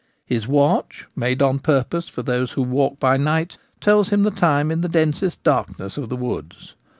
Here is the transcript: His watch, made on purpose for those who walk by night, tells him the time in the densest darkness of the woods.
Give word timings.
His 0.25 0.47
watch, 0.47 1.05
made 1.15 1.43
on 1.43 1.59
purpose 1.59 2.09
for 2.09 2.23
those 2.23 2.53
who 2.53 2.63
walk 2.63 2.99
by 2.99 3.17
night, 3.17 3.57
tells 3.79 4.09
him 4.09 4.23
the 4.23 4.31
time 4.31 4.71
in 4.71 4.81
the 4.81 4.89
densest 4.89 5.43
darkness 5.43 5.95
of 5.95 6.09
the 6.09 6.15
woods. 6.17 6.73